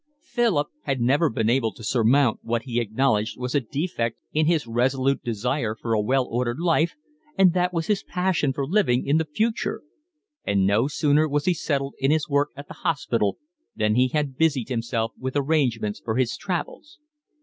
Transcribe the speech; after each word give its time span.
Philip 0.23 0.69
had 0.85 0.99
never 0.99 1.29
been 1.29 1.47
able 1.47 1.71
to 1.73 1.83
surmount 1.83 2.39
what 2.41 2.63
he 2.63 2.79
acknowledged 2.79 3.37
was 3.37 3.53
a 3.53 3.59
defect 3.59 4.17
in 4.33 4.47
his 4.47 4.65
resolute 4.65 5.21
desire 5.23 5.75
for 5.75 5.93
a 5.93 6.01
well 6.01 6.25
ordered 6.27 6.59
life, 6.59 6.95
and 7.37 7.53
that 7.53 7.71
was 7.71 7.85
his 7.85 8.01
passion 8.01 8.51
for 8.51 8.65
living 8.65 9.05
in 9.05 9.17
the 9.17 9.25
future; 9.31 9.83
and 10.43 10.65
no 10.65 10.87
sooner 10.87 11.29
was 11.29 11.45
he 11.45 11.53
settled 11.53 11.93
in 11.99 12.09
his 12.09 12.27
work 12.27 12.49
at 12.57 12.67
the 12.67 12.73
hospital 12.81 13.37
than 13.75 13.93
he 13.93 14.07
had 14.07 14.35
busied 14.37 14.69
himself 14.69 15.11
with 15.19 15.35
arrangements 15.35 16.01
for 16.03 16.15
his 16.15 16.35
travels. 16.35 16.97